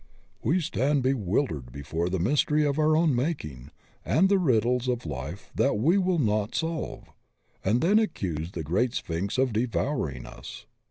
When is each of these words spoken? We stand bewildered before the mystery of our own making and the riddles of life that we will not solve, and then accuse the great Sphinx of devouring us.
We 0.41 0.59
stand 0.61 1.03
bewildered 1.03 1.71
before 1.71 2.09
the 2.09 2.17
mystery 2.17 2.65
of 2.65 2.79
our 2.79 2.97
own 2.97 3.15
making 3.15 3.69
and 4.03 4.29
the 4.29 4.39
riddles 4.39 4.87
of 4.87 5.05
life 5.05 5.51
that 5.53 5.75
we 5.77 5.99
will 5.99 6.17
not 6.17 6.55
solve, 6.55 7.03
and 7.63 7.81
then 7.81 7.99
accuse 7.99 8.51
the 8.53 8.63
great 8.63 8.95
Sphinx 8.95 9.37
of 9.37 9.53
devouring 9.53 10.25
us. 10.25 10.65